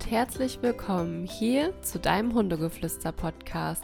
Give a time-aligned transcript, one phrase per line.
[0.00, 3.82] und herzlich willkommen hier zu deinem Hundegeflüster-Podcast,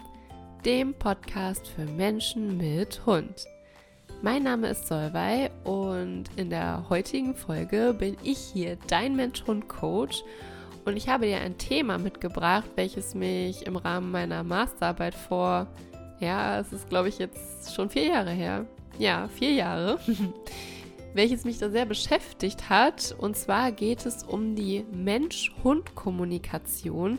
[0.64, 3.44] dem Podcast für Menschen mit Hund.
[4.22, 10.24] Mein Name ist Solvay und in der heutigen Folge bin ich hier dein Mensch-Hund-Coach
[10.86, 15.66] und ich habe dir ein Thema mitgebracht, welches mich im Rahmen meiner Masterarbeit vor,
[16.20, 18.64] ja, es ist glaube ich jetzt schon vier Jahre her,
[18.98, 19.98] ja, vier Jahre,
[21.16, 23.16] welches mich da sehr beschäftigt hat.
[23.18, 27.18] Und zwar geht es um die Mensch-Hund-Kommunikation.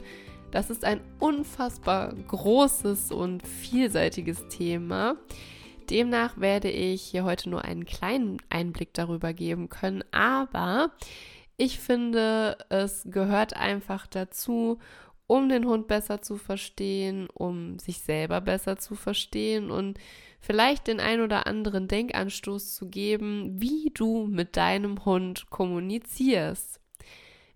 [0.52, 5.18] Das ist ein unfassbar großes und vielseitiges Thema.
[5.90, 10.92] Demnach werde ich hier heute nur einen kleinen Einblick darüber geben können, aber
[11.56, 14.80] ich finde, es gehört einfach dazu,
[15.28, 20.00] um den Hund besser zu verstehen, um sich selber besser zu verstehen und
[20.40, 26.80] vielleicht den ein oder anderen Denkanstoß zu geben, wie du mit deinem Hund kommunizierst.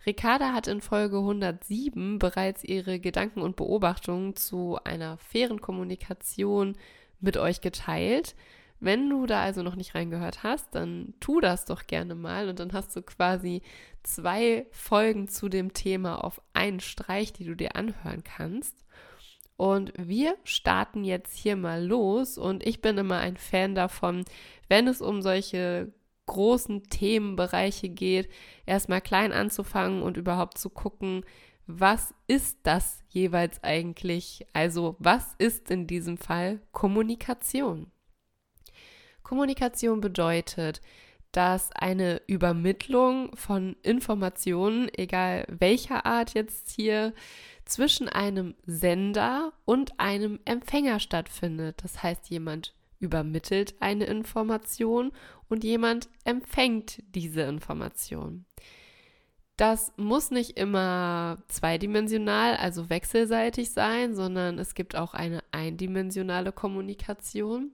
[0.06, 6.76] Ricarda hat in Folge 107 bereits ihre Gedanken und Beobachtungen zu einer fairen Kommunikation
[7.20, 8.36] mit euch geteilt.
[8.82, 12.60] Wenn du da also noch nicht reingehört hast, dann tu das doch gerne mal und
[12.60, 13.62] dann hast du quasi
[14.02, 18.76] zwei Folgen zu dem Thema auf einen Streich, die du dir anhören kannst.
[19.56, 24.26] Und wir starten jetzt hier mal los und ich bin immer ein Fan davon,
[24.68, 25.94] wenn es um solche
[26.26, 28.30] großen Themenbereiche geht,
[28.66, 31.24] erstmal klein anzufangen und überhaupt zu gucken,
[31.68, 34.48] was ist das jeweils eigentlich?
[34.54, 37.92] Also was ist in diesem Fall Kommunikation?
[39.32, 40.82] Kommunikation bedeutet,
[41.32, 47.14] dass eine Übermittlung von Informationen, egal welcher Art jetzt hier,
[47.64, 51.80] zwischen einem Sender und einem Empfänger stattfindet.
[51.82, 55.14] Das heißt, jemand übermittelt eine Information
[55.48, 58.44] und jemand empfängt diese Information.
[59.56, 67.72] Das muss nicht immer zweidimensional, also wechselseitig sein, sondern es gibt auch eine eindimensionale Kommunikation.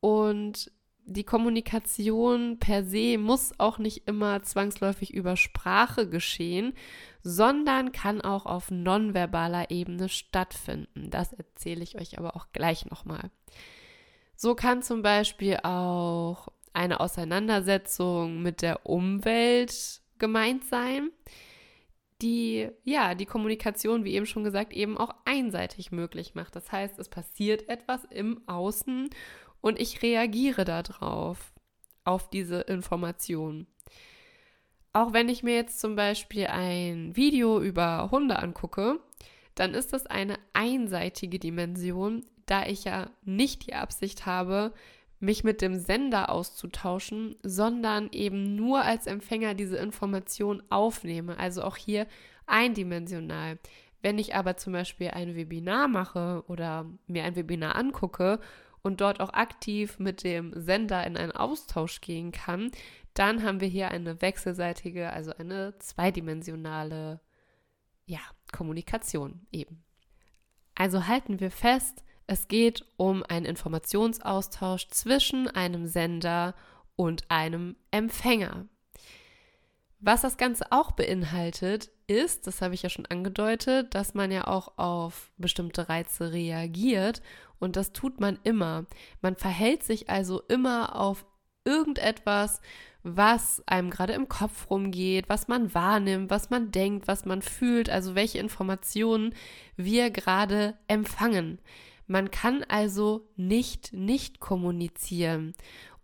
[0.00, 0.70] Und
[1.06, 6.74] die Kommunikation per se muss auch nicht immer zwangsläufig über Sprache geschehen,
[7.22, 11.10] sondern kann auch auf nonverbaler Ebene stattfinden.
[11.10, 13.30] Das erzähle ich euch aber auch gleich nochmal.
[14.34, 21.10] So kann zum Beispiel auch eine Auseinandersetzung mit der Umwelt gemeint sein,
[22.20, 26.56] die ja die Kommunikation, wie eben schon gesagt, eben auch einseitig möglich macht.
[26.56, 29.10] Das heißt, es passiert etwas im Außen
[29.66, 31.52] und ich reagiere darauf,
[32.04, 33.66] auf diese Information.
[34.92, 39.00] Auch wenn ich mir jetzt zum Beispiel ein Video über Hunde angucke,
[39.56, 44.72] dann ist das eine einseitige Dimension, da ich ja nicht die Absicht habe,
[45.18, 51.40] mich mit dem Sender auszutauschen, sondern eben nur als Empfänger diese Information aufnehme.
[51.40, 52.06] Also auch hier
[52.46, 53.58] eindimensional.
[54.00, 58.38] Wenn ich aber zum Beispiel ein Webinar mache oder mir ein Webinar angucke
[58.86, 62.70] und dort auch aktiv mit dem Sender in einen Austausch gehen kann,
[63.14, 67.20] dann haben wir hier eine wechselseitige, also eine zweidimensionale
[68.04, 68.20] ja,
[68.52, 69.82] Kommunikation eben.
[70.76, 76.54] Also halten wir fest, es geht um einen Informationsaustausch zwischen einem Sender
[76.94, 78.68] und einem Empfänger.
[79.98, 84.46] Was das Ganze auch beinhaltet, ist, das habe ich ja schon angedeutet, dass man ja
[84.46, 87.22] auch auf bestimmte Reize reagiert
[87.58, 88.86] und das tut man immer.
[89.22, 91.24] Man verhält sich also immer auf
[91.64, 92.60] irgendetwas,
[93.02, 97.88] was einem gerade im Kopf rumgeht, was man wahrnimmt, was man denkt, was man fühlt,
[97.88, 99.34] also welche Informationen
[99.76, 101.60] wir gerade empfangen.
[102.08, 105.54] Man kann also nicht nicht kommunizieren.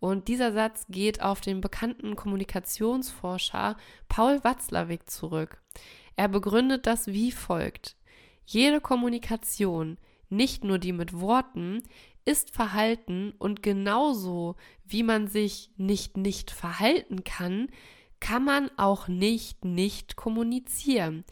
[0.03, 3.77] Und dieser Satz geht auf den bekannten Kommunikationsforscher
[4.09, 5.63] Paul Watzlawick zurück.
[6.17, 7.95] Er begründet das wie folgt.
[8.45, 9.99] Jede Kommunikation,
[10.29, 11.85] nicht nur die mit Worten,
[12.25, 17.69] ist Verhalten und genauso wie man sich nicht nicht verhalten kann,
[18.19, 21.23] kann man auch nicht nicht kommunizieren.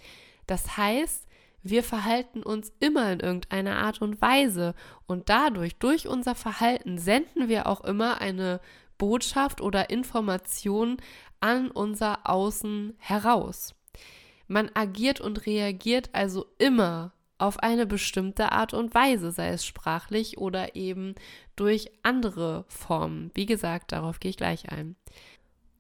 [0.47, 1.27] Das heißt,
[1.63, 4.75] wir verhalten uns immer in irgendeiner Art und Weise
[5.07, 8.61] und dadurch, durch unser Verhalten, senden wir auch immer eine
[8.99, 10.99] Botschaft oder Information
[11.41, 13.75] an unser Außen heraus.
[14.47, 20.39] Man agiert und reagiert also immer auf eine bestimmte Art und Weise, sei es sprachlich
[20.39, 21.15] oder eben
[21.57, 23.31] durch andere Formen.
[23.35, 24.97] Wie gesagt, darauf gehe ich gleich ein.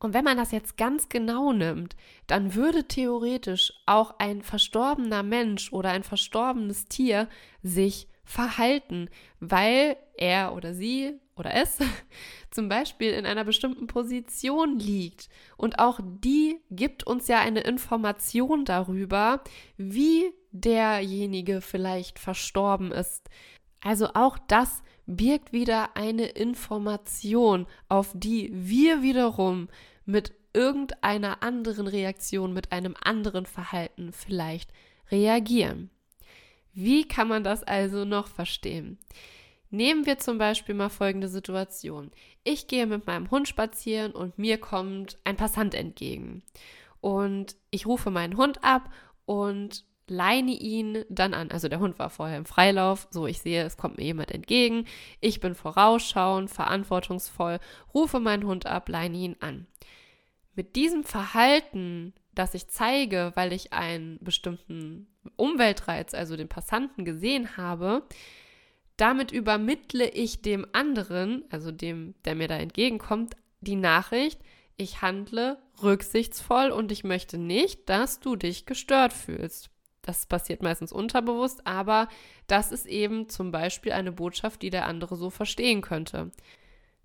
[0.01, 1.95] Und wenn man das jetzt ganz genau nimmt,
[2.27, 7.29] dann würde theoretisch auch ein verstorbener Mensch oder ein verstorbenes Tier
[7.63, 9.11] sich verhalten,
[9.41, 11.79] weil er oder sie oder es
[12.51, 15.29] zum Beispiel in einer bestimmten Position liegt.
[15.57, 19.43] Und auch die gibt uns ja eine Information darüber,
[19.77, 23.29] wie derjenige vielleicht verstorben ist.
[23.83, 29.69] Also auch das birgt wieder eine Information, auf die wir wiederum
[30.11, 34.73] mit irgendeiner anderen Reaktion, mit einem anderen Verhalten vielleicht
[35.11, 35.91] reagieren.
[36.73, 38.99] Wie kann man das also noch verstehen?
[39.71, 42.11] Nehmen wir zum Beispiel mal folgende Situation.
[42.43, 46.43] Ich gehe mit meinem Hund spazieren und mir kommt ein Passant entgegen.
[47.01, 48.93] Und ich rufe meinen Hund ab
[49.27, 51.53] und leine ihn dann an.
[51.53, 54.87] Also der Hund war vorher im Freilauf, so ich sehe, es kommt mir jemand entgegen.
[55.21, 57.61] Ich bin vorausschauend, verantwortungsvoll,
[57.95, 59.69] rufe meinen Hund ab, leine ihn an.
[60.61, 67.57] Mit diesem Verhalten, das ich zeige, weil ich einen bestimmten Umweltreiz, also den Passanten gesehen
[67.57, 68.03] habe,
[68.99, 74.39] damit übermittle ich dem anderen, also dem, der mir da entgegenkommt, die Nachricht,
[74.77, 79.71] ich handle rücksichtsvoll und ich möchte nicht, dass du dich gestört fühlst.
[80.03, 82.07] Das passiert meistens unterbewusst, aber
[82.49, 86.31] das ist eben zum Beispiel eine Botschaft, die der andere so verstehen könnte.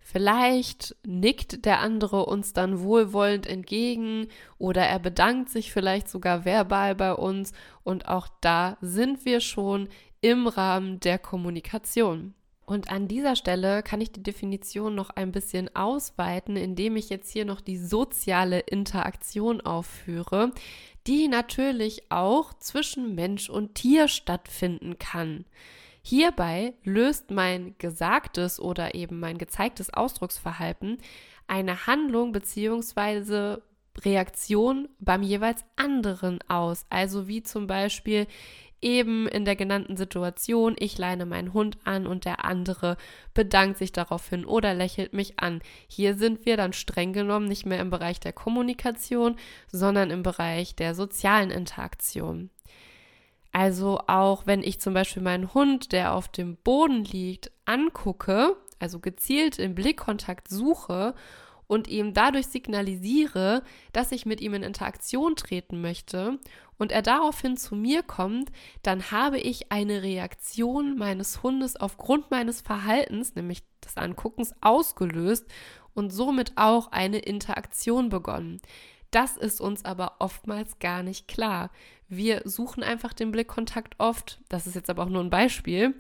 [0.08, 4.28] Vielleicht nickt der andere uns dann wohlwollend entgegen
[4.60, 7.54] oder er bedankt sich vielleicht sogar verbal bei uns
[7.84, 9.90] und auch da sind wir schon
[10.22, 12.36] im Rahmen der Kommunikation.
[12.68, 17.32] Und an dieser Stelle kann ich die Definition noch ein bisschen ausweiten, indem ich jetzt
[17.32, 20.52] hier noch die soziale Interaktion aufführe,
[21.08, 25.46] die natürlich auch zwischen Mensch und Tier stattfinden kann.
[26.08, 31.00] Hierbei löst mein gesagtes oder eben mein gezeigtes Ausdrucksverhalten
[31.48, 33.58] eine Handlung bzw.
[33.98, 36.86] Reaktion beim jeweils anderen aus.
[36.92, 38.28] Also wie zum Beispiel
[38.82, 42.98] eben in der genannten Situation, ich leine meinen Hund an und der andere
[43.34, 45.64] bedankt sich daraufhin oder lächelt mich an.
[45.88, 49.38] Hier sind wir dann streng genommen nicht mehr im Bereich der Kommunikation,
[49.72, 52.52] sondern im Bereich der sozialen Interaktion.
[53.56, 59.00] Also auch wenn ich zum Beispiel meinen Hund, der auf dem Boden liegt, angucke, also
[59.00, 61.16] gezielt im Blickkontakt suche
[61.66, 63.64] und ihm dadurch signalisiere,
[63.94, 66.38] dass ich mit ihm in Interaktion treten möchte
[66.78, 68.52] und er daraufhin zu mir kommt,
[68.84, 75.46] dann habe ich eine Reaktion meines Hundes aufgrund meines Verhaltens, nämlich des Anguckens, ausgelöst
[75.94, 78.60] und somit auch eine Interaktion begonnen.
[79.16, 81.72] Das ist uns aber oftmals gar nicht klar.
[82.10, 85.96] Wir suchen einfach den Blickkontakt oft, das ist jetzt aber auch nur ein Beispiel,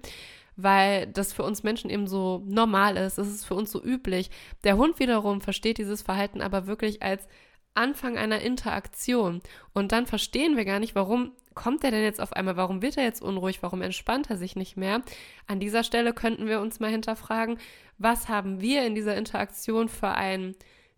[0.57, 4.31] weil das für uns Menschen eben so normal ist, es ist für uns so üblich.
[4.65, 7.25] Der Hund wiederum versteht dieses Verhalten aber wirklich als
[7.73, 9.41] Anfang einer Interaktion
[9.71, 12.97] und dann verstehen wir gar nicht, warum kommt er denn jetzt auf einmal, warum wird
[12.97, 15.01] er jetzt unruhig, warum entspannt er sich nicht mehr.
[15.47, 17.59] An dieser Stelle könnten wir uns mal hinterfragen,
[17.97, 20.53] was haben wir in dieser Interaktion für ein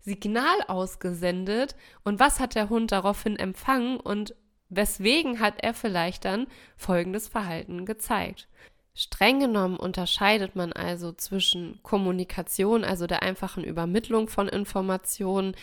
[0.08, 4.34] Signal ausgesendet und was hat der Hund daraufhin empfangen und
[4.70, 6.46] weswegen hat er vielleicht dann
[6.76, 8.48] folgendes Verhalten gezeigt.
[8.94, 15.54] Streng genommen unterscheidet man also zwischen Kommunikation, also der einfachen Übermittlung von Informationen,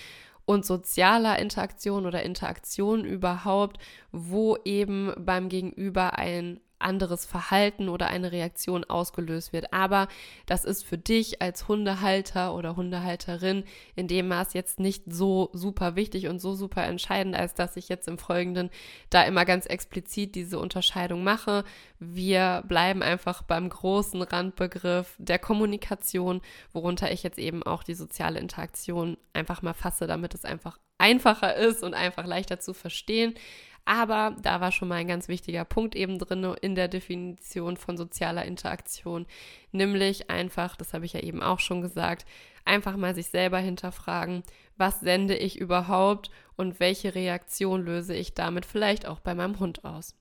[0.46, 3.80] und sozialer Interaktion oder Interaktion überhaupt,
[4.12, 9.74] wo eben beim Gegenüber ein anderes Verhalten oder eine Reaktion ausgelöst wird.
[9.74, 10.08] Aber
[10.46, 13.64] das ist für dich als Hundehalter oder Hundehalterin
[13.96, 17.90] in dem Maß jetzt nicht so super wichtig und so super entscheidend, als dass ich
[17.90, 18.70] jetzt im Folgenden
[19.10, 21.64] da immer ganz explizit diese Unterscheidung mache.
[22.00, 26.42] Wir bleiben einfach beim großen Randbegriff der Kommunikation,
[26.74, 31.56] worunter ich jetzt eben auch die soziale Interaktion einfach mal fasse, damit es einfach einfacher
[31.56, 33.36] ist und einfach leichter zu verstehen.
[33.86, 37.98] Aber da war schon mal ein ganz wichtiger Punkt eben drin in der Definition von
[37.98, 39.28] sozialer Interaktion,
[39.72, 42.26] nämlich einfach, das habe ich ja eben auch schon gesagt,
[42.66, 44.44] einfach mal sich selber hinterfragen,
[44.76, 49.86] was sende ich überhaupt und welche Reaktion löse ich damit vielleicht auch bei meinem Hund
[49.86, 50.16] aus.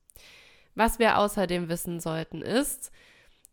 [0.75, 2.93] Was wir außerdem wissen sollten ist,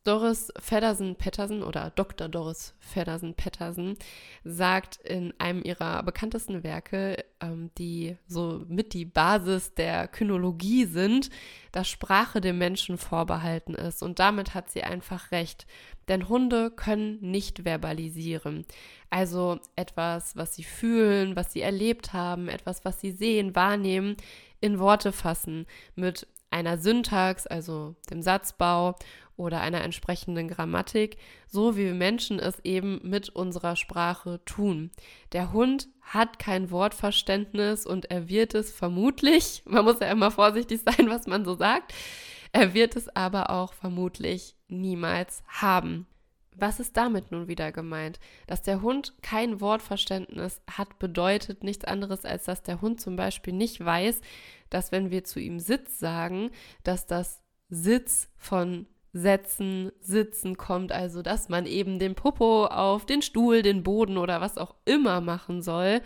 [0.04, 2.28] Doris Feddersen-Pettersen oder Dr.
[2.28, 3.98] Doris Feddersen-Pettersen
[4.44, 11.30] sagt in einem ihrer bekanntesten Werke, ähm, die so mit die Basis der Kynologie sind,
[11.72, 14.02] dass Sprache dem Menschen vorbehalten ist.
[14.02, 15.68] Und damit hat sie einfach recht.
[16.08, 18.66] Denn Hunde können nicht verbalisieren.
[19.12, 24.18] Also etwas, was sie fühlen, was sie erlebt haben, etwas, was sie sehen, wahrnehmen,
[24.62, 28.96] in Worte fassen mit einer Syntax, also dem Satzbau
[29.36, 34.92] oder einer entsprechenden Grammatik, so wie wir Menschen es eben mit unserer Sprache tun.
[35.32, 40.82] Der Hund hat kein Wortverständnis und er wird es vermutlich, man muss ja immer vorsichtig
[40.82, 41.94] sein, was man so sagt,
[42.52, 46.08] er wird es aber auch vermutlich niemals haben.
[46.54, 48.20] Was ist damit nun wieder gemeint?
[48.46, 53.54] Dass der Hund kein Wortverständnis hat, bedeutet nichts anderes, als dass der Hund zum Beispiel
[53.54, 54.20] nicht weiß,
[54.70, 56.52] dass wenn wir zu ihm Sitz sagen,
[56.84, 63.22] dass das Sitz von Setzen, Sitzen kommt, also dass man eben den Popo auf den
[63.22, 66.02] Stuhl, den Boden oder was auch immer machen soll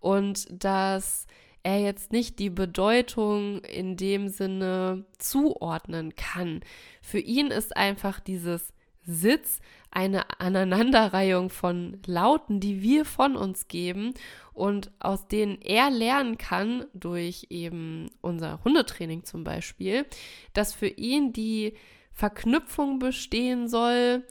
[0.00, 1.26] und dass
[1.62, 6.60] er jetzt nicht die Bedeutung in dem Sinne zuordnen kann.
[7.02, 8.72] Für ihn ist einfach dieses
[9.02, 9.60] Sitz
[9.90, 14.14] eine Aneinanderreihung von Lauten, die wir von uns geben
[14.52, 20.06] und aus denen er lernen kann, durch eben unser Hundetraining zum Beispiel,
[20.52, 21.74] dass für ihn die
[22.16, 24.24] Verknüpfung bestehen soll,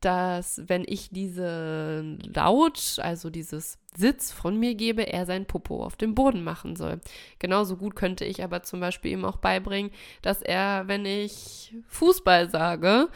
[0.00, 5.96] dass wenn ich diese Laut, also dieses Sitz von mir gebe, er sein Popo auf
[5.96, 7.00] dem Boden machen soll.
[7.38, 12.50] Genauso gut könnte ich aber zum Beispiel ihm auch beibringen, dass er, wenn ich Fußball
[12.50, 13.08] sage,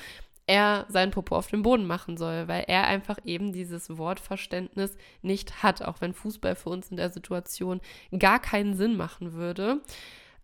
[0.46, 5.62] er sein Popo auf dem Boden machen soll, weil er einfach eben dieses Wortverständnis nicht
[5.62, 7.82] hat, auch wenn Fußball für uns in der Situation
[8.18, 9.82] gar keinen Sinn machen würde.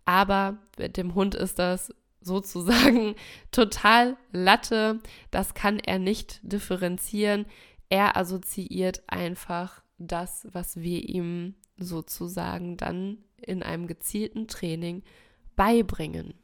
[0.05, 3.15] Aber mit dem Hund ist das sozusagen
[3.51, 5.01] total Latte.
[5.31, 7.47] Das kann er nicht differenzieren.
[7.89, 15.03] Er assoziiert einfach das, was wir ihm sozusagen dann in einem gezielten Training
[15.57, 16.35] beibringen.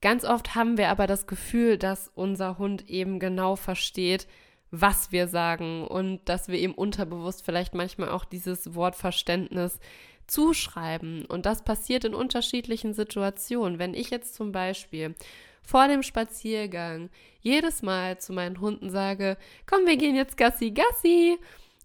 [0.00, 4.26] Ganz oft haben wir aber das Gefühl, dass unser Hund eben genau versteht,
[4.72, 9.78] was wir sagen und dass wir ihm unterbewusst vielleicht manchmal auch dieses Wortverständnis
[10.26, 11.24] zuschreiben.
[11.26, 13.78] Und das passiert in unterschiedlichen Situationen.
[13.78, 15.14] Wenn ich jetzt zum Beispiel
[15.62, 17.10] vor dem Spaziergang
[17.40, 19.36] jedes Mal zu meinen Hunden sage,
[19.66, 21.38] komm, wir gehen jetzt Gassi, Gassi.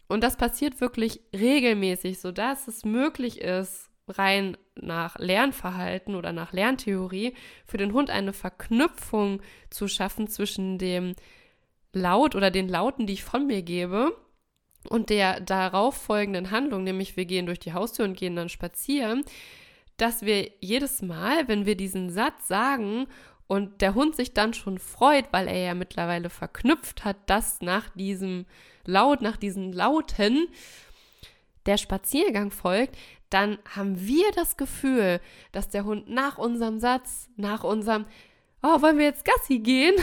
[0.08, 7.34] Und das passiert wirklich regelmäßig, sodass es möglich ist, rein nach Lernverhalten oder nach Lerntheorie
[7.66, 11.16] für den Hund eine Verknüpfung zu schaffen zwischen dem
[11.94, 14.16] Laut oder den Lauten, die ich von mir gebe,
[14.88, 19.24] und der darauf folgenden Handlung, nämlich wir gehen durch die Haustür und gehen dann spazieren,
[19.98, 23.08] dass wir jedes Mal, wenn wir diesen Satz sagen
[23.48, 27.90] und der Hund sich dann schon freut, weil er ja mittlerweile verknüpft hat, dass nach
[27.90, 28.46] diesem
[28.86, 30.48] Laut, nach diesen Lauten
[31.66, 32.98] der Spaziergang folgt,
[33.30, 35.20] dann haben wir das Gefühl,
[35.52, 38.06] dass der Hund nach unserem Satz, nach unserem,
[38.64, 39.96] oh, wollen wir jetzt Gassi gehen?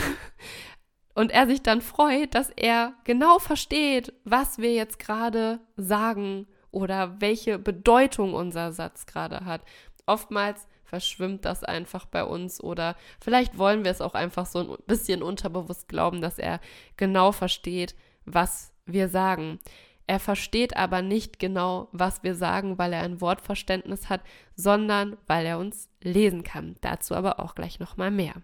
[1.15, 7.21] Und er sich dann freut, dass er genau versteht, was wir jetzt gerade sagen oder
[7.21, 9.61] welche Bedeutung unser Satz gerade hat.
[10.05, 14.77] Oftmals verschwimmt das einfach bei uns oder vielleicht wollen wir es auch einfach so ein
[14.85, 16.59] bisschen unterbewusst glauben, dass er
[16.97, 17.95] genau versteht,
[18.25, 19.59] was wir sagen.
[20.07, 24.21] Er versteht aber nicht genau, was wir sagen, weil er ein Wortverständnis hat,
[24.55, 26.75] sondern weil er uns lesen kann.
[26.81, 28.35] Dazu aber auch gleich nochmal mehr.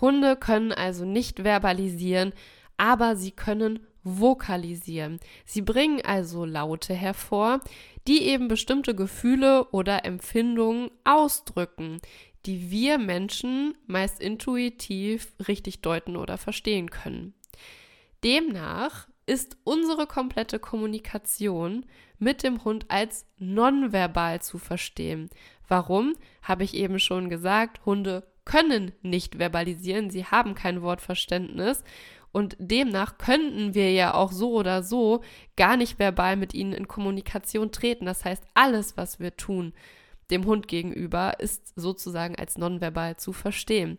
[0.00, 2.32] Hunde können also nicht verbalisieren,
[2.76, 5.20] aber sie können vokalisieren.
[5.44, 7.60] Sie bringen also Laute hervor,
[8.06, 12.00] die eben bestimmte Gefühle oder Empfindungen ausdrücken,
[12.46, 17.34] die wir Menschen meist intuitiv richtig deuten oder verstehen können.
[18.24, 21.86] Demnach ist unsere komplette Kommunikation
[22.18, 25.30] mit dem Hund als nonverbal zu verstehen.
[25.68, 26.14] Warum?
[26.42, 31.84] Habe ich eben schon gesagt, Hunde können nicht verbalisieren, sie haben kein Wortverständnis
[32.32, 35.22] und demnach könnten wir ja auch so oder so
[35.56, 38.06] gar nicht verbal mit ihnen in Kommunikation treten.
[38.06, 39.72] Das heißt, alles, was wir tun
[40.32, 43.98] dem Hund gegenüber, ist sozusagen als nonverbal zu verstehen.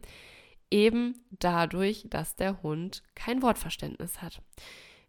[0.70, 4.41] Eben dadurch, dass der Hund kein Wortverständnis hat.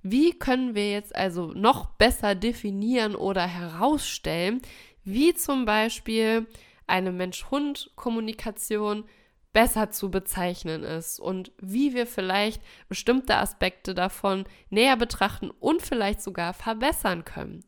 [0.02, 4.62] Wie können wir jetzt also noch besser definieren oder herausstellen,
[5.02, 6.46] wie zum Beispiel
[6.86, 9.04] eine Mensch-Hund-Kommunikation
[9.52, 16.22] besser zu bezeichnen ist und wie wir vielleicht bestimmte Aspekte davon näher betrachten und vielleicht
[16.22, 17.64] sogar verbessern können.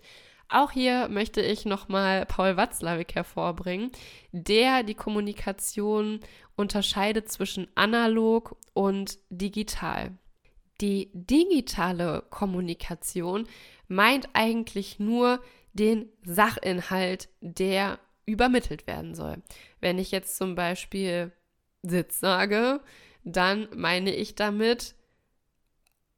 [0.49, 3.91] Auch hier möchte ich nochmal Paul Watzlawick hervorbringen,
[4.33, 6.21] der die Kommunikation
[6.57, 10.13] unterscheidet zwischen analog und digital.
[10.81, 13.47] Die digitale Kommunikation
[13.89, 15.41] meint eigentlich nur
[15.73, 19.43] den Sachinhalt, der übermittelt werden soll.
[19.81, 21.33] Wenn ich jetzt zum Beispiel
[21.89, 22.81] Sitz sage,
[23.25, 24.95] dann meine ich damit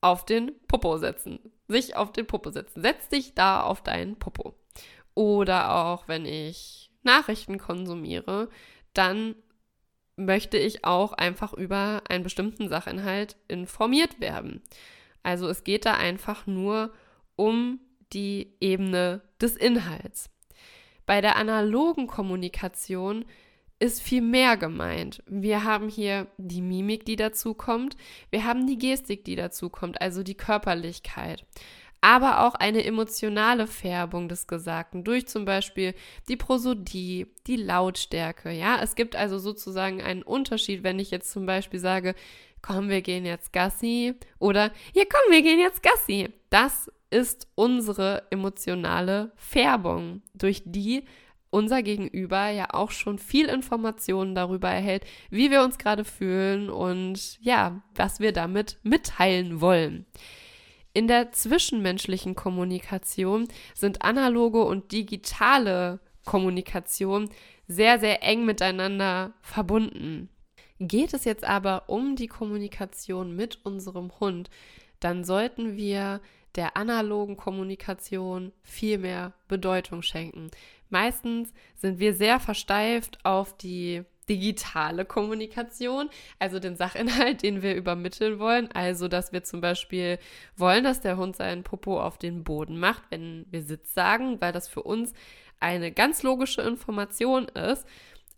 [0.00, 1.40] auf den Popo setzen.
[1.68, 2.82] Sich auf den Popo setzen.
[2.82, 4.54] Setz dich da auf deinen Popo.
[5.14, 8.48] Oder auch wenn ich Nachrichten konsumiere,
[8.94, 9.34] dann
[10.16, 14.62] möchte ich auch einfach über einen bestimmten Sachinhalt informiert werden.
[15.22, 16.92] Also es geht da einfach nur
[17.34, 17.80] um
[18.12, 20.30] die Ebene des Inhalts.
[21.04, 23.24] Bei der analogen Kommunikation
[23.78, 25.22] ist viel mehr gemeint.
[25.26, 27.96] Wir haben hier die Mimik, die dazu kommt.
[28.30, 31.44] Wir haben die Gestik, die dazu kommt, also die Körperlichkeit.
[32.00, 35.94] Aber auch eine emotionale Färbung des Gesagten durch zum Beispiel
[36.28, 38.50] die Prosodie, die Lautstärke.
[38.50, 42.14] Ja, es gibt also sozusagen einen Unterschied, wenn ich jetzt zum Beispiel sage,
[42.62, 46.28] komm, wir gehen jetzt Gassi oder ja, komm, wir gehen jetzt Gassi.
[46.50, 51.04] Das ist unsere emotionale Färbung, durch die
[51.56, 57.38] unser Gegenüber ja auch schon viel Informationen darüber erhält, wie wir uns gerade fühlen und
[57.40, 60.04] ja, was wir damit mitteilen wollen.
[60.92, 67.30] In der zwischenmenschlichen Kommunikation sind analoge und digitale Kommunikation
[67.66, 70.28] sehr, sehr eng miteinander verbunden.
[70.78, 74.50] Geht es jetzt aber um die Kommunikation mit unserem Hund,
[75.00, 76.20] dann sollten wir
[76.54, 80.50] der analogen Kommunikation viel mehr Bedeutung schenken.
[80.90, 88.38] Meistens sind wir sehr versteift auf die digitale Kommunikation, also den Sachinhalt, den wir übermitteln
[88.38, 88.70] wollen.
[88.72, 90.18] Also, dass wir zum Beispiel
[90.56, 94.52] wollen, dass der Hund seinen Popo auf den Boden macht, wenn wir Sitz sagen, weil
[94.52, 95.12] das für uns
[95.60, 97.86] eine ganz logische Information ist.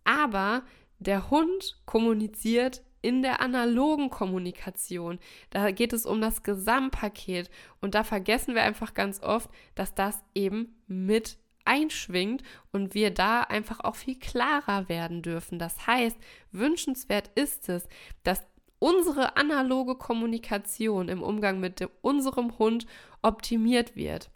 [0.04, 0.62] Aber
[0.98, 5.18] der Hund kommuniziert in der analogen Kommunikation.
[5.50, 7.48] Da geht es um das Gesamtpaket
[7.80, 11.38] und da vergessen wir einfach ganz oft, dass das eben mit
[11.68, 15.58] einschwingt und wir da einfach auch viel klarer werden dürfen.
[15.58, 16.16] Das heißt,
[16.50, 17.86] wünschenswert ist es,
[18.24, 18.40] dass
[18.78, 22.86] unsere analoge Kommunikation im Umgang mit unserem Hund
[23.22, 24.30] optimiert wird.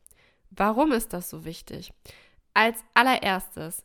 [0.51, 1.93] Warum ist das so wichtig?
[2.53, 3.85] Als allererstes,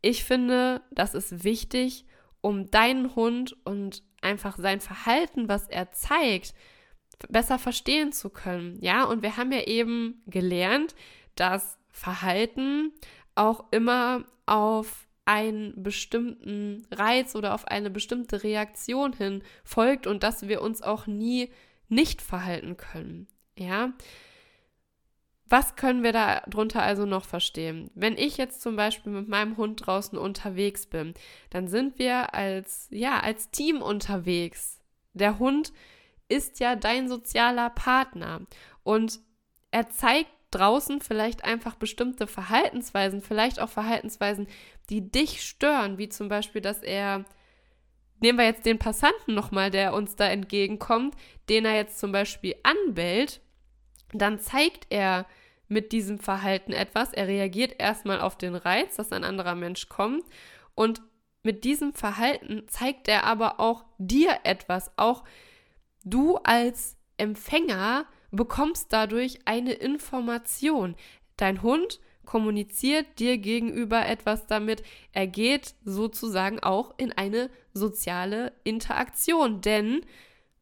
[0.00, 2.04] ich finde, das ist wichtig,
[2.40, 6.54] um deinen Hund und einfach sein Verhalten, was er zeigt,
[7.28, 8.78] besser verstehen zu können.
[8.80, 10.94] Ja, und wir haben ja eben gelernt,
[11.34, 12.92] dass Verhalten
[13.36, 20.48] auch immer auf einen bestimmten Reiz oder auf eine bestimmte Reaktion hin folgt und dass
[20.48, 21.50] wir uns auch nie
[21.88, 23.28] nicht verhalten können.
[23.56, 23.92] Ja.
[25.46, 27.90] Was können wir darunter also noch verstehen?
[27.94, 31.14] Wenn ich jetzt zum Beispiel mit meinem Hund draußen unterwegs bin,
[31.50, 34.80] dann sind wir als, ja, als Team unterwegs.
[35.12, 35.72] Der Hund
[36.28, 38.40] ist ja dein sozialer Partner
[38.82, 39.20] und
[39.70, 44.46] er zeigt draußen vielleicht einfach bestimmte Verhaltensweisen, vielleicht auch Verhaltensweisen,
[44.90, 47.24] die dich stören, wie zum Beispiel, dass er,
[48.20, 51.14] nehmen wir jetzt den Passanten nochmal, der uns da entgegenkommt,
[51.48, 53.40] den er jetzt zum Beispiel anbellt,
[54.12, 55.26] dann zeigt er
[55.68, 57.12] mit diesem Verhalten etwas.
[57.12, 60.24] Er reagiert erstmal auf den Reiz, dass ein anderer Mensch kommt
[60.74, 61.02] und
[61.42, 65.24] mit diesem Verhalten zeigt er aber auch dir etwas, auch
[66.04, 68.06] du als Empfänger
[68.36, 70.94] bekommst dadurch eine Information.
[71.36, 74.82] Dein Hund kommuniziert dir gegenüber etwas damit.
[75.12, 79.60] Er geht sozusagen auch in eine soziale Interaktion.
[79.60, 80.04] Denn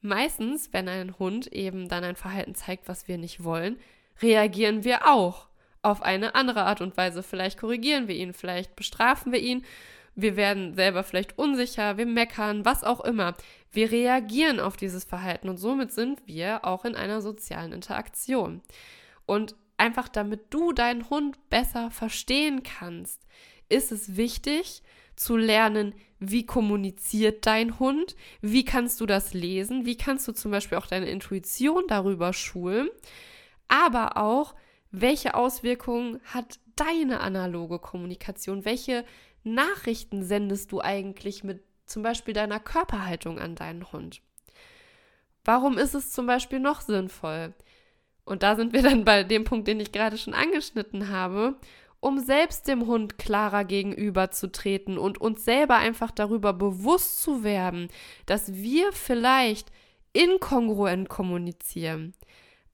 [0.00, 3.78] meistens, wenn ein Hund eben dann ein Verhalten zeigt, was wir nicht wollen,
[4.20, 5.48] reagieren wir auch
[5.82, 7.22] auf eine andere Art und Weise.
[7.22, 9.64] Vielleicht korrigieren wir ihn, vielleicht bestrafen wir ihn.
[10.14, 13.34] Wir werden selber vielleicht unsicher, wir meckern, was auch immer.
[13.70, 18.60] Wir reagieren auf dieses Verhalten und somit sind wir auch in einer sozialen Interaktion.
[19.24, 23.22] Und einfach damit du deinen Hund besser verstehen kannst,
[23.68, 24.82] ist es wichtig
[25.16, 30.50] zu lernen, wie kommuniziert dein Hund, wie kannst du das lesen, wie kannst du zum
[30.50, 32.88] Beispiel auch deine Intuition darüber schulen,
[33.68, 34.54] aber auch,
[34.90, 39.04] welche Auswirkungen hat deine analoge Kommunikation, welche
[39.44, 44.22] Nachrichten sendest du eigentlich mit zum Beispiel deiner Körperhaltung an deinen Hund?
[45.44, 47.52] Warum ist es zum Beispiel noch sinnvoll?
[48.24, 51.56] Und da sind wir dann bei dem Punkt, den ich gerade schon angeschnitten habe,
[52.00, 57.88] um selbst dem Hund klarer gegenüberzutreten und uns selber einfach darüber bewusst zu werden,
[58.26, 59.70] dass wir vielleicht
[60.12, 62.12] inkongruent kommunizieren.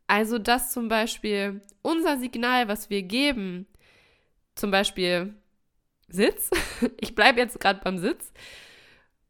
[0.06, 3.66] Also, dass zum Beispiel unser Signal, was wir geben,
[4.54, 5.34] zum Beispiel
[6.08, 6.50] Sitz,
[7.00, 8.32] ich bleibe jetzt gerade beim Sitz,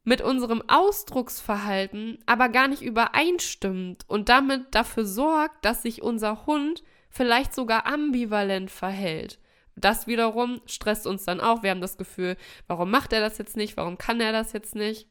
[0.05, 6.83] mit unserem Ausdrucksverhalten aber gar nicht übereinstimmt und damit dafür sorgt, dass sich unser Hund
[7.11, 9.39] vielleicht sogar ambivalent verhält.
[9.77, 11.63] Das wiederum stresst uns dann auch.
[11.63, 12.37] Wir haben das Gefühl,
[12.67, 13.77] warum macht er das jetzt nicht?
[13.77, 15.09] Warum kann er das jetzt nicht?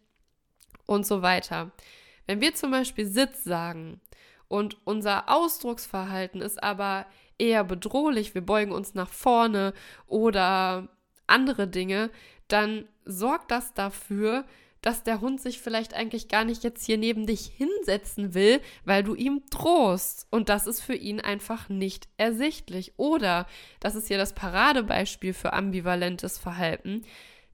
[0.86, 1.72] Und so weiter.
[2.26, 4.02] Wenn wir zum Beispiel Sitz sagen
[4.48, 7.06] und unser Ausdrucksverhalten ist aber
[7.38, 9.74] eher bedrohlich, wir beugen uns nach vorne
[10.08, 10.90] oder
[11.28, 12.10] andere Dinge,
[12.48, 14.46] dann sorgt das dafür,
[14.82, 19.04] dass der Hund sich vielleicht eigentlich gar nicht jetzt hier neben dich hinsetzen will, weil
[19.04, 20.28] du ihm drohst.
[20.30, 22.94] Und das ist für ihn einfach nicht ersichtlich.
[22.98, 23.48] Oder,
[23.80, 27.04] das ist hier das Paradebeispiel für ambivalentes Verhalten,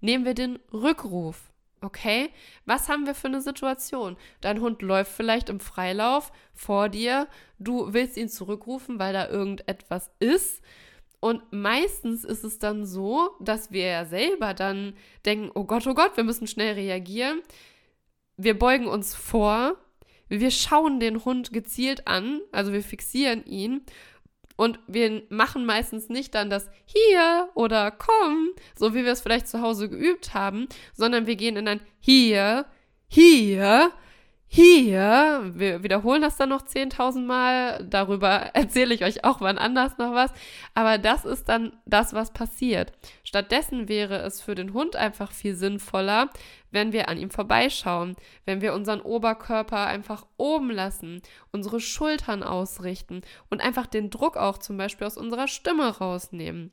[0.04, 1.50] Nehmen wir den Rückruf.
[1.80, 2.30] Okay,
[2.66, 4.18] was haben wir für eine Situation?
[4.42, 10.12] Dein Hund läuft vielleicht im Freilauf vor dir, du willst ihn zurückrufen, weil da irgendetwas
[10.20, 10.62] ist.
[11.24, 14.94] Und meistens ist es dann so, dass wir ja selber dann
[15.26, 17.42] denken, oh Gott, oh Gott, wir müssen schnell reagieren.
[18.36, 19.78] Wir beugen uns vor,
[20.28, 23.86] wir schauen den Hund gezielt an, also wir fixieren ihn.
[24.58, 29.48] Und wir machen meistens nicht dann das hier oder komm, so wie wir es vielleicht
[29.48, 32.66] zu Hause geübt haben, sondern wir gehen in ein hier,
[33.08, 33.94] hier,
[34.54, 35.52] hier.
[35.56, 37.84] Wir wiederholen das dann noch 10.000 Mal.
[37.90, 40.32] Darüber erzähle ich euch auch wann anders noch was.
[40.76, 42.92] Aber das ist dann das, was passiert.
[43.24, 46.30] Stattdessen wäre es für den Hund einfach viel sinnvoller,
[46.70, 53.22] wenn wir an ihm vorbeischauen, wenn wir unseren Oberkörper einfach oben lassen, unsere Schultern ausrichten
[53.50, 56.72] und einfach den Druck auch zum Beispiel aus unserer Stimme rausnehmen.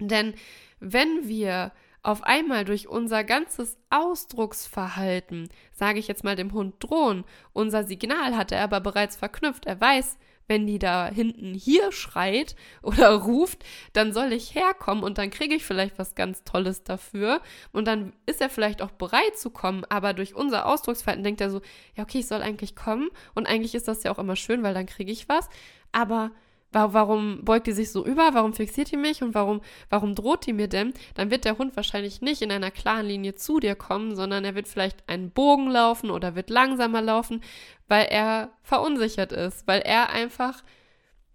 [0.00, 0.34] Denn
[0.80, 7.24] wenn wir auf einmal durch unser ganzes Ausdrucksverhalten, sage ich jetzt mal dem Hund drohen,
[7.52, 12.56] unser Signal hat er aber bereits verknüpft, er weiß, wenn die da hinten hier schreit
[12.82, 17.42] oder ruft, dann soll ich herkommen und dann kriege ich vielleicht was ganz Tolles dafür.
[17.72, 21.50] Und dann ist er vielleicht auch bereit zu kommen, aber durch unser Ausdrucksverhalten denkt er
[21.50, 21.60] so,
[21.94, 23.10] ja, okay, ich soll eigentlich kommen.
[23.34, 25.48] Und eigentlich ist das ja auch immer schön, weil dann kriege ich was.
[25.92, 26.30] Aber
[26.72, 28.34] warum beugt die sich so über?
[28.34, 29.22] Warum fixiert die mich?
[29.22, 30.92] Und warum, warum droht die mir denn?
[31.14, 34.54] Dann wird der Hund wahrscheinlich nicht in einer klaren Linie zu dir kommen, sondern er
[34.54, 37.42] wird vielleicht einen Bogen laufen oder wird langsamer laufen,
[37.88, 40.62] weil er verunsichert ist, weil er einfach,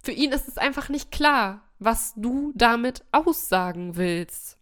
[0.02, 4.58] für ihn ist es einfach nicht klar, was du damit aussagen willst.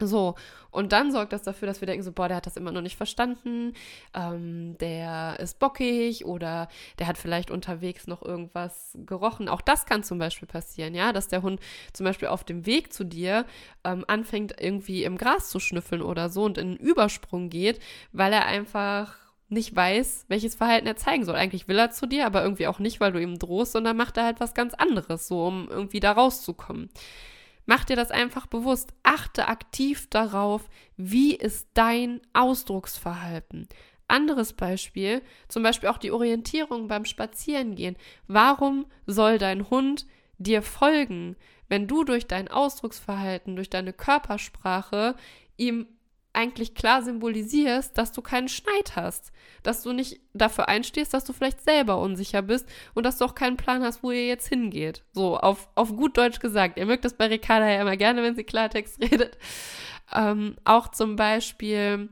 [0.00, 0.36] So,
[0.70, 2.82] und dann sorgt das dafür, dass wir denken, so, boah, der hat das immer noch
[2.82, 3.72] nicht verstanden,
[4.14, 9.48] ähm, der ist bockig oder der hat vielleicht unterwegs noch irgendwas gerochen.
[9.48, 11.60] Auch das kann zum Beispiel passieren, ja, dass der Hund
[11.92, 13.44] zum Beispiel auf dem Weg zu dir
[13.82, 17.80] ähm, anfängt, irgendwie im Gras zu schnüffeln oder so und in einen Übersprung geht,
[18.12, 19.16] weil er einfach
[19.48, 21.34] nicht weiß, welches Verhalten er zeigen soll.
[21.34, 24.16] Eigentlich will er zu dir, aber irgendwie auch nicht, weil du ihm drohst, sondern macht
[24.18, 26.90] er halt was ganz anderes, so um irgendwie da rauszukommen.
[27.68, 28.94] Mach dir das einfach bewusst.
[29.02, 33.68] Achte aktiv darauf, wie ist dein Ausdrucksverhalten.
[34.08, 37.96] Anderes Beispiel, zum Beispiel auch die Orientierung beim Spazierengehen.
[38.26, 40.06] Warum soll dein Hund
[40.38, 41.36] dir folgen,
[41.68, 45.14] wenn du durch dein Ausdrucksverhalten, durch deine Körpersprache
[45.58, 45.88] ihm
[46.32, 51.32] eigentlich klar symbolisierst, dass du keinen Schneid hast, dass du nicht dafür einstehst, dass du
[51.32, 55.04] vielleicht selber unsicher bist und dass du auch keinen Plan hast, wo ihr jetzt hingeht.
[55.12, 56.78] So, auf, auf gut Deutsch gesagt.
[56.78, 59.38] Ihr mögt das bei Ricarda ja immer gerne, wenn sie Klartext redet.
[60.14, 62.10] Ähm, auch zum Beispiel,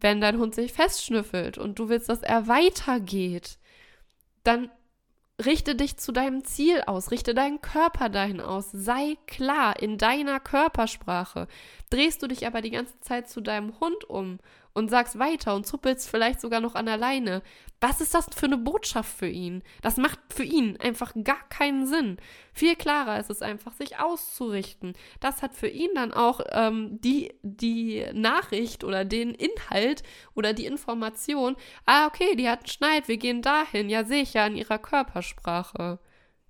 [0.00, 3.58] wenn dein Hund sich festschnüffelt und du willst, dass er weitergeht,
[4.42, 4.70] dann
[5.44, 10.40] richte dich zu deinem Ziel aus, richte deinen Körper dahin aus, sei klar in deiner
[10.40, 11.46] Körpersprache.
[11.90, 14.38] Drehst du dich aber die ganze Zeit zu deinem Hund um
[14.72, 17.42] und sagst weiter und zuppelst vielleicht sogar noch an der Leine.
[17.80, 19.62] Was ist das für eine Botschaft für ihn?
[19.82, 22.18] Das macht für ihn einfach gar keinen Sinn.
[22.52, 24.92] Viel klarer ist es einfach, sich auszurichten.
[25.18, 30.02] Das hat für ihn dann auch ähm, die, die Nachricht oder den Inhalt
[30.34, 31.56] oder die Information.
[31.86, 33.88] Ah, okay, die hat einen Schneid, wir gehen dahin.
[33.88, 35.98] Ja, sehe ich ja in ihrer Körpersprache.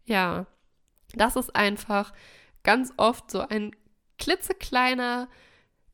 [0.05, 0.47] Ja,
[1.15, 2.13] das ist einfach
[2.65, 3.75] ganz oft so ein
[4.19, 5.29] klitzekleiner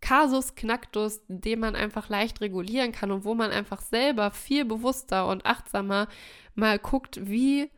[0.06, 5.26] Kasus Knacktus, den man einfach leicht regulieren kann und wo man einfach selber viel bewusster
[5.26, 6.06] und achtsamer
[6.54, 7.72] mal guckt, wie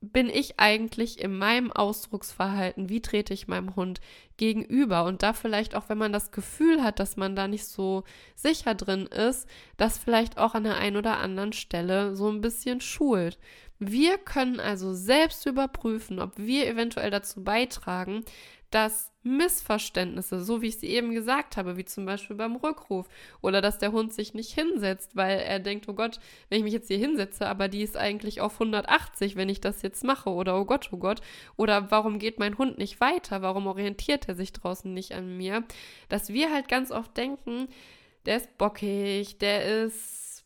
[0.00, 4.00] bin ich eigentlich in meinem Ausdrucksverhalten, wie trete ich meinem Hund
[4.36, 8.04] gegenüber und da vielleicht auch, wenn man das Gefühl hat, dass man da nicht so
[8.36, 12.80] sicher drin ist, das vielleicht auch an der einen oder anderen Stelle so ein bisschen
[12.80, 13.36] schult.
[13.80, 18.24] Wir können also selbst überprüfen, ob wir eventuell dazu beitragen,
[18.70, 23.08] dass Missverständnisse, so wie ich sie eben gesagt habe, wie zum Beispiel beim Rückruf
[23.40, 26.72] oder dass der Hund sich nicht hinsetzt, weil er denkt, oh Gott, wenn ich mich
[26.72, 30.58] jetzt hier hinsetze, aber die ist eigentlich auf 180, wenn ich das jetzt mache oder
[30.58, 31.20] oh Gott, oh Gott,
[31.56, 35.64] oder warum geht mein Hund nicht weiter, warum orientiert er sich draußen nicht an mir,
[36.08, 37.68] dass wir halt ganz oft denken,
[38.26, 40.44] der ist bockig, der ist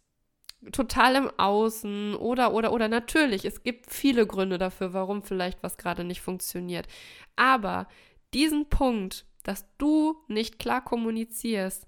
[0.70, 5.76] total im Außen oder, oder, oder natürlich, es gibt viele Gründe dafür, warum vielleicht was
[5.76, 6.87] gerade nicht funktioniert.
[7.35, 7.88] Aber
[8.35, 11.87] diesen Punkt, dass du nicht klar kommunizierst,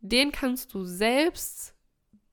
[0.00, 1.74] den kannst du selbst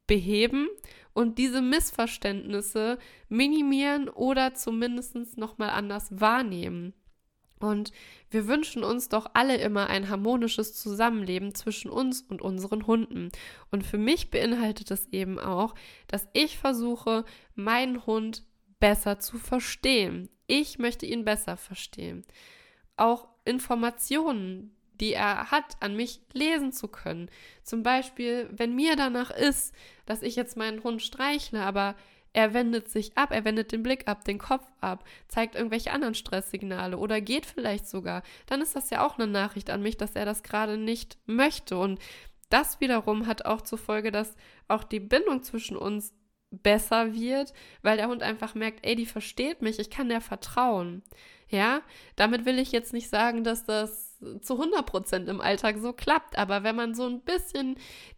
[0.07, 0.67] beheben
[1.13, 2.97] und diese Missverständnisse
[3.29, 6.93] minimieren oder zumindest nochmal anders wahrnehmen.
[7.59, 7.93] Und
[8.29, 13.29] wir wünschen uns doch alle immer ein harmonisches Zusammenleben zwischen uns und unseren Hunden.
[13.71, 15.73] Und für mich beinhaltet es eben auch,
[16.07, 17.23] dass ich versuche,
[17.55, 18.43] meinen Hund
[18.81, 20.29] besser zu verstehen.
[20.45, 22.25] Ich möchte ihn besser verstehen.
[22.97, 27.29] Auch Informationen, die er hat, an mich lesen zu können.
[27.63, 29.73] Zum Beispiel, wenn mir danach ist,
[30.05, 31.95] dass ich jetzt meinen Hund streichle, aber
[32.33, 36.15] er wendet sich ab, er wendet den Blick ab, den Kopf ab, zeigt irgendwelche anderen
[36.15, 40.15] Stresssignale oder geht vielleicht sogar, dann ist das ja auch eine Nachricht an mich, dass
[40.15, 41.77] er das gerade nicht möchte.
[41.77, 41.99] Und
[42.49, 44.35] das wiederum hat auch zur Folge, dass
[44.67, 46.13] auch die Bindung zwischen uns
[46.49, 51.03] besser wird, weil der Hund einfach merkt, ey, die versteht mich, ich kann der vertrauen.
[51.53, 51.83] Ja,
[52.15, 56.63] damit will ich jetzt nicht sagen, dass das zu 100% im Alltag so klappt, aber
[56.63, 57.75] wenn man so ein bisschen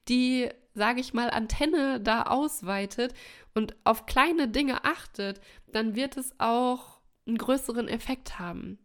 [0.08, 3.13] die, sage ich mal, Antenne da ausweitet
[3.54, 8.80] und auf kleine Dinge achtet, dann wird es auch einen größeren Effekt haben.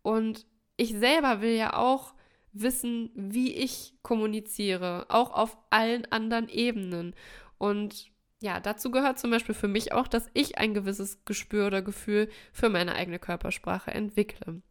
[0.00, 0.46] Und
[0.78, 2.14] ich selber will ja auch
[2.54, 7.14] wissen, wie ich kommuniziere, auch auf allen anderen Ebenen.
[7.58, 8.09] Und
[8.40, 12.30] ja, dazu gehört zum Beispiel für mich auch, dass ich ein gewisses Gespür oder Gefühl
[12.52, 14.62] für meine eigene Körpersprache entwickle.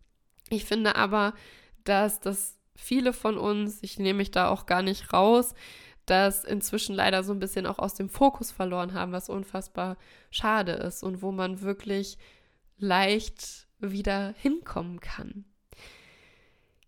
[0.50, 1.34] Ich finde aber,
[1.84, 5.54] dass das viele von uns, ich nehme mich da auch gar nicht raus,
[6.08, 9.98] das inzwischen leider so ein bisschen auch aus dem Fokus verloren haben, was unfassbar
[10.32, 12.18] schade ist und wo man wirklich
[12.78, 15.46] leicht wieder hinkommen kann.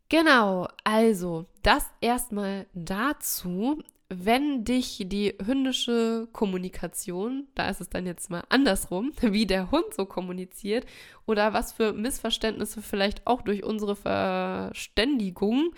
[0.09, 3.83] Genau, also das erstmal dazu
[4.13, 9.93] wenn dich die hündische Kommunikation, da ist es dann jetzt mal andersrum, wie der Hund
[9.95, 10.85] so kommuniziert
[11.25, 15.73] oder was für Missverständnisse vielleicht auch durch unsere Verständigung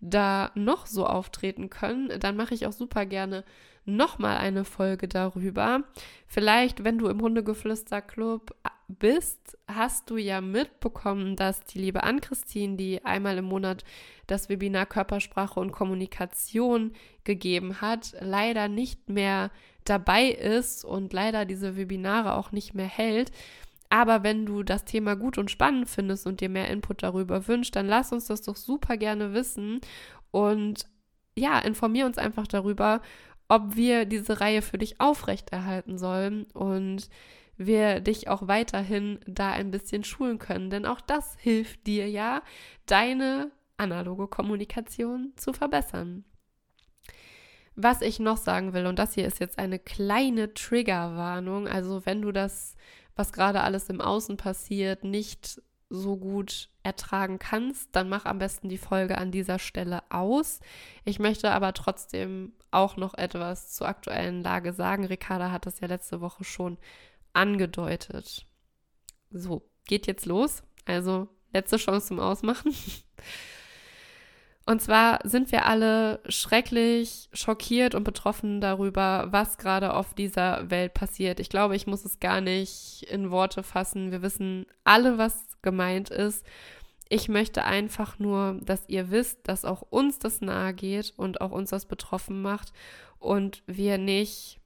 [0.00, 3.44] da noch so auftreten können, dann mache ich auch super gerne
[3.84, 5.82] nochmal eine Folge darüber.
[6.26, 8.54] Vielleicht, wenn du im Hundegeflüster-Club
[8.98, 13.84] bist, hast du ja mitbekommen, dass die liebe Ann-Christine, die einmal im Monat
[14.26, 16.92] das Webinar Körpersprache und Kommunikation
[17.24, 19.50] gegeben hat, leider nicht mehr
[19.84, 23.32] dabei ist und leider diese Webinare auch nicht mehr hält.
[23.90, 27.76] Aber wenn du das Thema gut und spannend findest und dir mehr Input darüber wünschst,
[27.76, 29.80] dann lass uns das doch super gerne wissen
[30.30, 30.86] und
[31.34, 33.02] ja, informier uns einfach darüber,
[33.48, 37.10] ob wir diese Reihe für dich aufrechterhalten sollen und
[37.56, 40.70] wir dich auch weiterhin da ein bisschen schulen können.
[40.70, 42.42] Denn auch das hilft dir ja,
[42.86, 46.24] deine analoge Kommunikation zu verbessern.
[47.74, 52.20] Was ich noch sagen will, und das hier ist jetzt eine kleine Triggerwarnung, also wenn
[52.20, 52.76] du das,
[53.16, 58.68] was gerade alles im Außen passiert, nicht so gut ertragen kannst, dann mach am besten
[58.68, 60.60] die Folge an dieser Stelle aus.
[61.04, 65.04] Ich möchte aber trotzdem auch noch etwas zur aktuellen Lage sagen.
[65.04, 66.78] Ricarda hat das ja letzte Woche schon
[67.32, 68.46] angedeutet.
[69.30, 70.62] So, geht jetzt los.
[70.84, 72.74] Also letzte Chance zum Ausmachen.
[74.64, 80.94] Und zwar sind wir alle schrecklich schockiert und betroffen darüber, was gerade auf dieser Welt
[80.94, 81.40] passiert.
[81.40, 84.12] Ich glaube, ich muss es gar nicht in Worte fassen.
[84.12, 86.46] Wir wissen alle, was gemeint ist.
[87.08, 91.50] Ich möchte einfach nur, dass ihr wisst, dass auch uns das nahe geht und auch
[91.50, 92.72] uns das betroffen macht
[93.18, 94.61] und wir nicht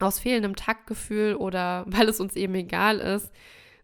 [0.00, 3.32] aus fehlendem Taktgefühl oder weil es uns eben egal ist,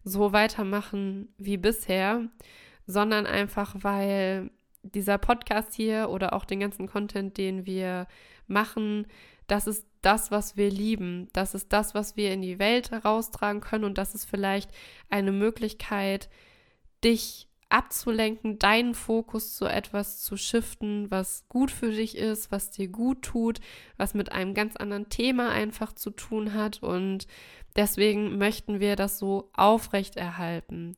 [0.03, 2.21] so weitermachen wie bisher,
[2.85, 4.51] sondern einfach, weil
[4.83, 8.07] dieser Podcast hier oder auch den ganzen Content, den wir
[8.47, 9.07] machen,
[9.47, 11.27] das ist das, was wir lieben.
[11.33, 14.69] Das ist das, was wir in die Welt heraustragen können und das ist vielleicht
[15.09, 16.29] eine Möglichkeit,
[17.03, 22.87] dich abzulenken, deinen Fokus zu etwas zu shiften, was gut für dich ist, was dir
[22.87, 23.59] gut tut,
[23.97, 27.27] was mit einem ganz anderen Thema einfach zu tun hat und
[27.75, 30.95] deswegen möchten wir das so aufrechterhalten.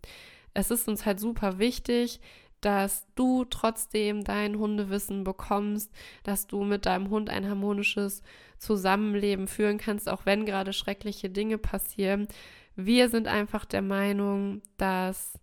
[0.54, 2.20] Es ist uns halt super wichtig,
[2.62, 5.92] dass du trotzdem dein Hundewissen bekommst,
[6.24, 8.24] dass du mit deinem Hund ein harmonisches
[8.58, 12.28] Zusammenleben führen kannst, auch wenn gerade schreckliche Dinge passieren.
[12.76, 15.40] Wir sind einfach der Meinung, dass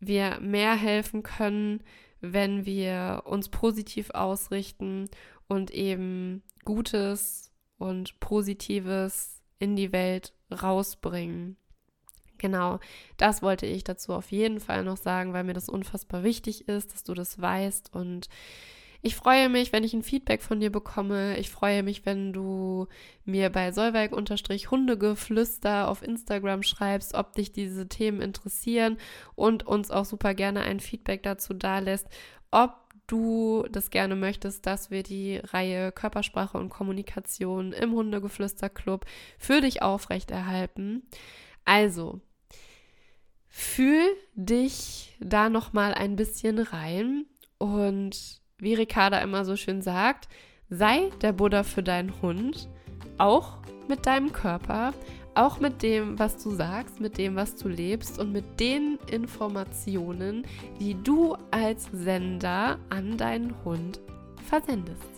[0.00, 1.82] wir mehr helfen können,
[2.20, 5.08] wenn wir uns positiv ausrichten
[5.46, 11.56] und eben Gutes und Positives in die Welt rausbringen.
[12.38, 12.78] Genau,
[13.16, 16.92] das wollte ich dazu auf jeden Fall noch sagen, weil mir das unfassbar wichtig ist,
[16.92, 18.28] dass du das weißt und
[19.00, 21.38] ich freue mich, wenn ich ein Feedback von dir bekomme.
[21.38, 22.88] Ich freue mich, wenn du
[23.24, 28.98] mir bei Solveig-Hundegeflüster auf Instagram schreibst, ob dich diese Themen interessieren
[29.36, 32.08] und uns auch super gerne ein Feedback dazu dalässt,
[32.50, 32.72] ob
[33.06, 39.06] du das gerne möchtest, dass wir die Reihe Körpersprache und Kommunikation im Hundegeflüster-Club
[39.38, 41.04] für dich aufrechterhalten.
[41.64, 42.20] Also,
[43.48, 47.26] fühl dich da noch mal ein bisschen rein
[47.58, 50.28] und wie Ricarda immer so schön sagt,
[50.70, 52.68] sei der Buddha für deinen Hund,
[53.16, 54.92] auch mit deinem Körper,
[55.38, 60.44] Auch mit dem, was du sagst, mit dem, was du lebst und mit den Informationen,
[60.80, 64.00] die du als Sender an deinen Hund
[64.48, 65.08] versendest.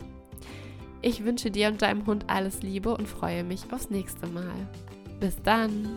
[1.00, 4.68] Ich wünsche dir und deinem Hund alles Liebe und freue mich aufs nächste Mal.
[5.20, 5.88] Bis dann!